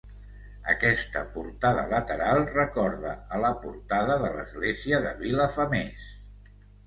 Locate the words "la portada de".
3.45-4.33